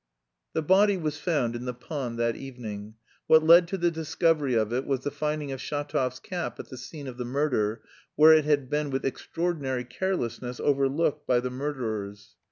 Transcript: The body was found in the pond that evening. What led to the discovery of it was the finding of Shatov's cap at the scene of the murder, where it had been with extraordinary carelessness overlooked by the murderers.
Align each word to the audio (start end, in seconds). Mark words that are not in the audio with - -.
The 0.53 0.63
body 0.63 0.97
was 0.97 1.19
found 1.19 1.55
in 1.55 1.65
the 1.65 1.75
pond 1.75 2.17
that 2.17 2.35
evening. 2.35 2.95
What 3.27 3.43
led 3.43 3.67
to 3.67 3.77
the 3.77 3.91
discovery 3.91 4.55
of 4.55 4.73
it 4.73 4.87
was 4.87 5.01
the 5.01 5.11
finding 5.11 5.51
of 5.51 5.59
Shatov's 5.61 6.19
cap 6.19 6.59
at 6.59 6.69
the 6.69 6.77
scene 6.77 7.05
of 7.05 7.17
the 7.17 7.23
murder, 7.25 7.83
where 8.15 8.33
it 8.33 8.45
had 8.45 8.67
been 8.67 8.89
with 8.89 9.05
extraordinary 9.05 9.83
carelessness 9.83 10.59
overlooked 10.59 11.27
by 11.27 11.39
the 11.39 11.51
murderers. 11.51 12.35